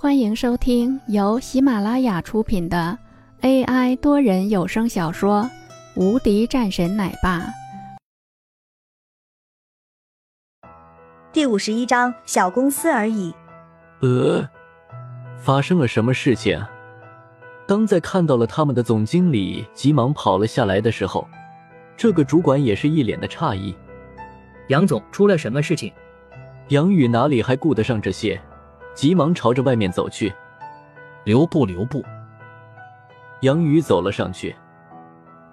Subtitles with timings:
[0.00, 2.96] 欢迎收听由喜马拉雅出品的
[3.40, 5.42] AI 多人有声小说
[6.00, 7.40] 《无敌战神奶爸》
[11.32, 13.34] 第五十一章：小公司而已。
[14.00, 14.48] 呃，
[15.36, 16.64] 发生了什么事情？
[17.66, 21.26] 当在看到了他们的总经理急忙跑了下来的时候，
[21.96, 23.74] 这个主管也是一脸的诧异。
[24.68, 25.92] 杨总，出了什么事情？
[26.68, 28.40] 杨宇哪里还顾得上这些？
[28.98, 30.34] 急忙朝着外面走去，
[31.22, 32.04] 留步留步。
[33.42, 34.56] 杨宇走了上去，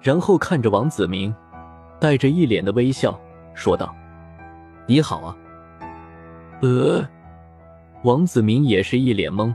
[0.02, 1.32] 然后看着王子明，
[2.00, 3.16] 带着一脸的微笑
[3.54, 3.96] 说道
[4.90, 5.38] ：“你好啊。”
[6.64, 7.08] 呃，
[8.04, 9.54] 王子明也是一脸懵。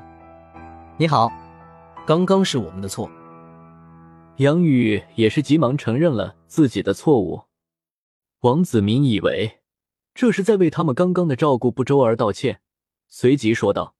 [0.97, 1.29] 你好，
[2.07, 3.11] 刚刚是我们的错。
[4.37, 7.43] 杨宇也是急忙承认了自己的错误。
[8.43, 9.59] 王子明以为
[10.15, 12.61] 这是在为他们刚刚的照顾不周而道歉。
[13.11, 13.95] 随即说道：“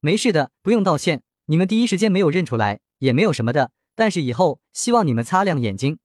[0.00, 1.22] 没事的，不用道歉。
[1.46, 3.72] 你们第一时间没有认出来，也没有什么的。
[3.96, 5.98] 但是以后希望你们擦亮眼睛。”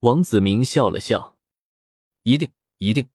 [0.00, 1.38] 王子明笑了笑
[2.24, 3.08] ：“一定，一定。”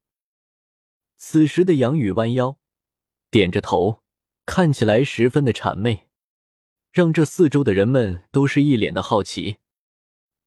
[1.17, 2.58] 此时的杨宇弯腰，
[3.30, 4.02] 点着头，
[4.45, 6.08] 看起来十分的谄媚，
[6.94, 9.58] 让这四周的人们都是一脸的好奇。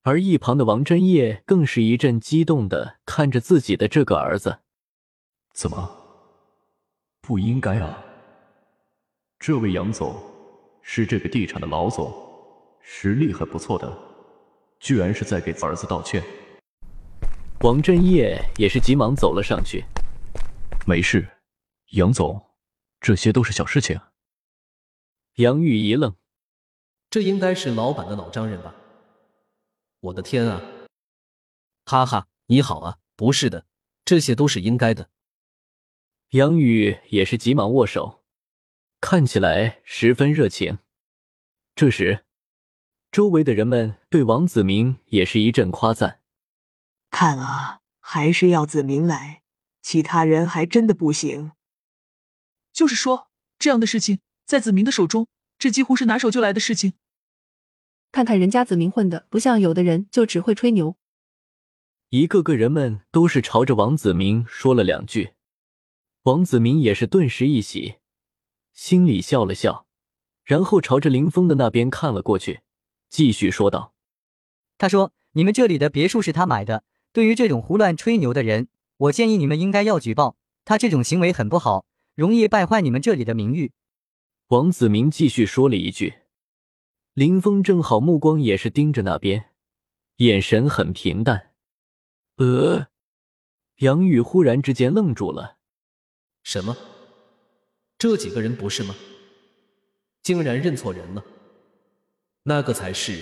[0.00, 4.60] 而一旁的王真叶更是一阵激动的看着自己的这个儿子
[5.54, 5.98] ：“怎么？”
[7.22, 8.02] 不应该啊！
[9.38, 10.20] 这位杨总
[10.82, 12.12] 是这个地产的老总，
[12.80, 13.96] 实力很不错的，
[14.80, 16.20] 居然是在给儿子道歉。
[17.60, 19.84] 王振业也是急忙走了上去。
[20.84, 21.28] 没事，
[21.92, 22.44] 杨总，
[23.00, 24.00] 这些都是小事情。
[25.36, 26.16] 杨玉一愣，
[27.08, 28.74] 这应该是老板的老丈人吧？
[30.00, 30.60] 我的天啊！
[31.86, 33.64] 哈哈，你好啊，不是的，
[34.04, 35.08] 这些都是应该的。
[36.32, 38.22] 杨宇也是急忙握手，
[39.02, 40.78] 看起来十分热情。
[41.74, 42.24] 这时，
[43.10, 46.22] 周围的人们对王子明也是一阵夸赞
[47.12, 49.42] ：“看啊，还是要子明来，
[49.82, 51.52] 其他人还真的不行。”
[52.72, 53.28] 就是说，
[53.58, 55.28] 这样的事情在子明的手中，
[55.58, 56.94] 这几乎是拿手就来的事情。
[58.10, 60.96] 看看人家子明混的，不像有的人就只会吹牛。
[62.08, 65.34] 一个个人们都是朝着王子明说了两句。
[66.24, 67.96] 王子明也是顿时一喜，
[68.72, 69.86] 心里笑了笑，
[70.44, 72.60] 然后朝着林峰的那边看了过去，
[73.08, 73.92] 继续说道
[74.78, 76.84] ：“他说你们这里的别墅是他买的。
[77.12, 78.68] 对于这种胡乱吹牛的人，
[78.98, 83.72] 我建议你们应该要举报他，这种行为很不好，容易败坏你们这里的名誉。”
[84.48, 86.14] 王子明继续说了一句，
[87.14, 89.46] 林峰正好目光也是盯着那边，
[90.18, 91.50] 眼神很平淡。
[92.36, 92.86] 呃，
[93.78, 95.58] 杨宇忽然之间愣住了。
[96.42, 96.76] 什么？
[97.98, 98.94] 这几个人不是吗？
[100.22, 101.24] 竟然认错人了，
[102.44, 103.20] 那个才是。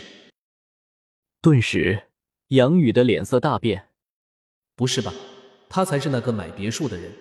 [1.41, 2.09] 顿时，
[2.49, 3.89] 杨宇的脸色大变。
[4.75, 5.13] 不是吧？
[5.69, 7.13] 他才是那个买别墅的人。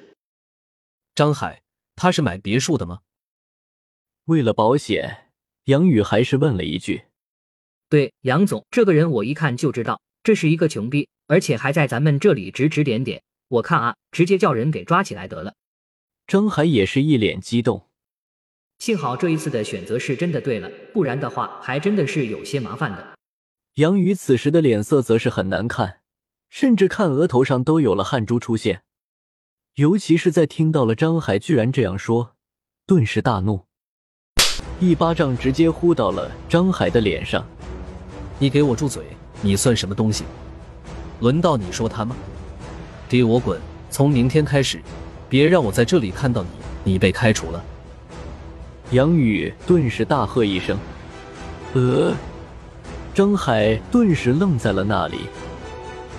[1.14, 1.62] 张海，
[1.96, 3.00] 他是买别墅的吗？
[4.26, 5.32] 为了保险，
[5.66, 7.04] 杨宇还是问了一句
[7.90, 13.22] ：“对，杨总，这个人我一看就知道，这是一个穷逼，而且还在咱们这里指指点点。
[13.50, 15.54] 我看啊，直接叫人给抓起来得了。”
[16.30, 17.88] 张海也是一脸激动，
[18.78, 23.18] 幸好这一次的选择是真的对了，不然的话还真的是有些麻烦的。
[23.78, 26.02] 杨宇此时的脸色则是很难看，
[26.52, 28.84] 甚至看额头上都有了汗珠出现，
[29.78, 32.36] 尤其是在听到了张海居然这样说，
[32.86, 33.66] 顿时大怒，
[34.80, 37.44] 一巴掌直接呼到了张海的脸上。
[38.38, 39.04] 你给我住嘴！
[39.42, 40.26] 你算什么东西？
[41.22, 42.16] 轮到你说他吗？
[43.10, 43.60] 给我滚！
[43.90, 44.80] 从明天开始。
[45.30, 46.50] 别让我在这里看到你！
[46.92, 47.64] 你被开除了。
[48.92, 50.76] 杨宇顿时大喝一声
[51.74, 52.12] ：“呃！”
[53.14, 55.20] 张海顿时愣在了那里，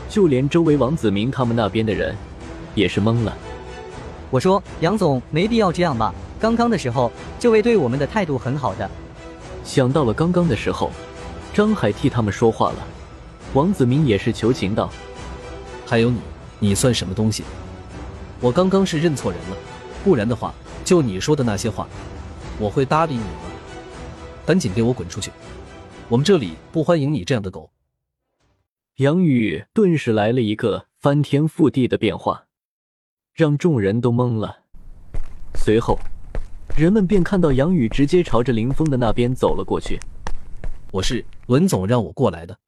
[0.09, 2.15] 就连周围王子明他们那边的人
[2.75, 3.37] 也是懵了。
[4.31, 6.15] 我说：“杨总，没必要这样吧？
[6.39, 8.89] 刚刚的时候，这位对我们的态度很好的。”
[9.65, 10.93] 想到了刚刚的时候，
[11.53, 12.79] 张海替他们说话了，
[13.55, 14.89] 王子明也是求情道
[15.85, 16.21] ：“还有你，
[16.61, 17.43] 你算什么东西？”
[18.43, 19.57] 我刚刚是认错人了，
[20.03, 21.87] 不然的话，就你说的那些话，
[22.59, 23.51] 我会搭理你吗？
[24.47, 25.31] 赶紧给我滚出去！
[26.09, 27.71] 我们这里不欢迎你这样的狗。
[28.97, 32.47] 杨宇顿时来了一个翻天覆地的变化，
[33.35, 34.65] 让众人都懵了。
[35.55, 35.99] 随后，
[36.75, 40.01] 人们便看到杨宇直接朝着林峰的那边走了过去。
[40.93, 42.59] 我是文总让我过来的。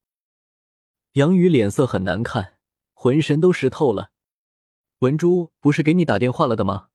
[1.14, 2.52] 杨宇脸色很难看，
[2.92, 4.10] 浑身都湿透了。
[5.02, 6.86] 文珠不是给你打电话了的吗？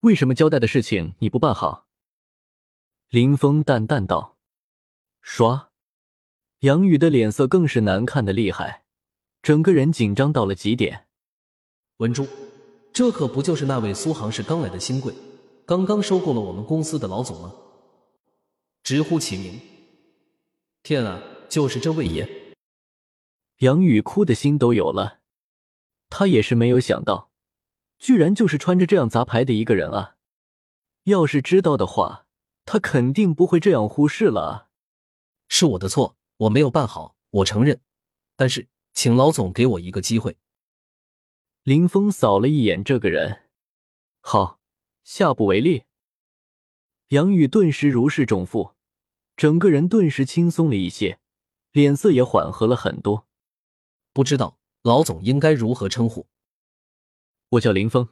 [0.00, 1.86] 为什么交代的事情你不办好？
[3.08, 4.36] 林峰淡淡道。
[5.24, 5.68] 唰，
[6.58, 8.84] 杨宇的脸色更是难看的厉害，
[9.40, 11.06] 整个人紧张到了极点。
[11.96, 12.26] 文珠，
[12.92, 15.14] 这可不就是那位苏杭市刚来的新贵，
[15.64, 17.54] 刚刚收购了我们公司的老总吗？
[18.82, 19.58] 直呼其名。
[20.82, 22.28] 天啊，就是这位爷！
[23.60, 25.20] 杨宇哭的心都有了，
[26.10, 27.30] 他也是没有想到，
[27.98, 30.16] 居然就是穿着这样杂牌的一个人啊！
[31.04, 32.26] 要是知道的话，
[32.64, 34.68] 他肯定不会这样忽视了啊！
[35.48, 37.80] 是我的错，我没有办好，我承认。
[38.36, 40.36] 但是，请老总给我一个机会。
[41.62, 43.42] 林峰扫了一眼这个人，
[44.20, 44.60] 好，
[45.02, 45.84] 下不为例。
[47.08, 48.74] 杨宇顿时如释重负，
[49.36, 51.18] 整个人顿时轻松了一些，
[51.72, 53.26] 脸色也缓和了很多。
[54.12, 56.26] 不知道老总应该如何称呼？
[57.48, 58.06] 我叫林峰。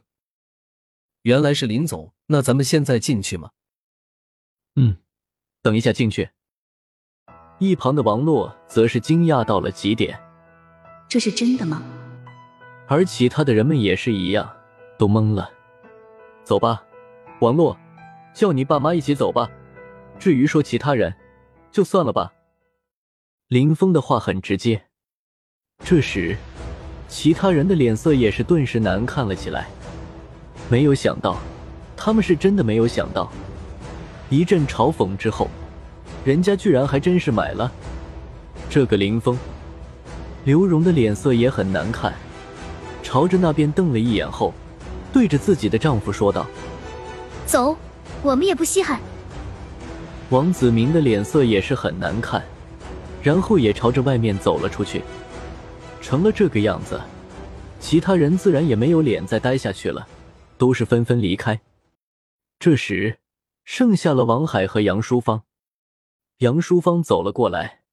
[1.21, 3.51] 原来是林总，那咱们现在进去吗？
[4.75, 4.97] 嗯，
[5.61, 6.31] 等一下进去。
[7.59, 10.19] 一旁的王洛则是惊讶到了极点。
[11.07, 11.83] 这是真的吗？
[12.87, 14.51] 而其他的人们也是一样，
[14.97, 15.47] 都懵了。
[16.43, 16.83] 走吧，
[17.39, 17.77] 王洛，
[18.33, 19.47] 叫你爸妈一起走吧。
[20.17, 21.15] 至于说其他人，
[21.71, 22.33] 就算了吧。
[23.47, 24.87] 林峰的话很直接。
[25.85, 26.35] 这时，
[27.13, 29.67] 其他人的脸色也是顿时难看了起来。
[30.67, 31.37] 没有想到，
[31.95, 33.31] 他们是真的没有想到。
[34.31, 35.47] 一阵嘲讽之后，
[36.25, 37.71] 人家居然还真是买了
[38.67, 39.37] 这个林峰。
[40.43, 42.11] 刘荣的脸色也很难看，
[43.03, 44.51] 朝着那边瞪了一眼后，
[45.13, 46.47] 对着自己的丈夫说道
[47.45, 47.77] ：“走，
[48.23, 48.99] 我们也不稀罕。”
[50.31, 52.41] 王子明的脸色也是很难看，
[53.21, 55.03] 然后也朝着外面走了出去。
[56.03, 57.01] 成了这个样子，
[57.79, 60.05] 其他人自然也没有脸再待下去了，
[60.57, 61.61] 都是纷纷离开。
[62.59, 63.19] 这时，
[63.63, 65.45] 剩下了王海和杨淑芳。
[66.39, 67.83] 杨淑芳走了过来：“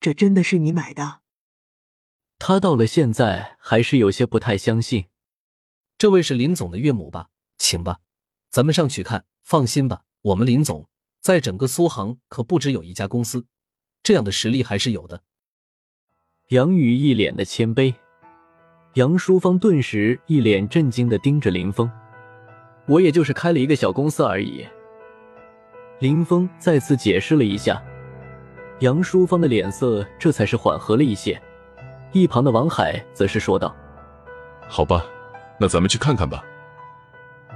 [0.00, 1.20] 这真的是你买的？”
[2.40, 5.06] 他到了现在还是有些不太相信。
[5.96, 7.30] 这位是林总的岳母吧？
[7.56, 8.00] 请吧，
[8.50, 9.24] 咱们上去看。
[9.42, 10.88] 放心吧，我们林总
[11.20, 13.46] 在整个苏杭可不只有一家公司，
[14.02, 15.22] 这样的实力还是有的。
[16.48, 17.94] 杨宇一脸的谦卑，
[18.94, 21.90] 杨淑芳顿时一脸震惊的盯着林峰。
[22.86, 24.66] 我也就是开了一个小公司而已。
[25.98, 27.82] 林峰再次解释了一下，
[28.78, 31.38] 杨淑芳的脸色这才是缓和了一些。
[32.12, 33.76] 一旁的王海则是说道
[34.66, 35.04] ：“好吧，
[35.60, 36.42] 那咱们去看看吧。”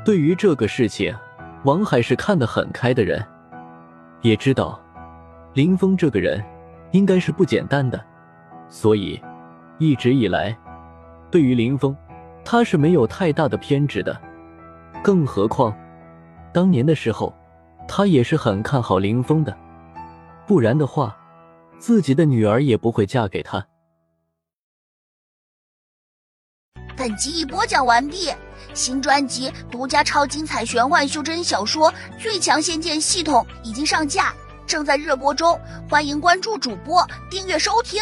[0.04, 1.16] 对于这个事情，
[1.64, 3.24] 王海是看得很开的人，
[4.20, 4.78] 也知道
[5.54, 6.44] 林峰这个人
[6.90, 8.11] 应该是不简单的。
[8.72, 9.22] 所以，
[9.78, 10.56] 一直以来，
[11.30, 11.94] 对于林峰，
[12.42, 14.18] 他是没有太大的偏执的。
[15.04, 15.76] 更何况，
[16.54, 17.34] 当年的时候，
[17.86, 19.54] 他也是很看好林峰的。
[20.46, 21.14] 不然的话，
[21.78, 23.62] 自己的女儿也不会嫁给他。
[26.96, 28.30] 本集已播讲完毕，
[28.72, 34.32] 新专辑独家超精彩玄幻修真小说《最强仙剑系统》已经上架，
[34.66, 35.60] 正在热播中，
[35.90, 38.00] 欢迎关注主播，订阅收听。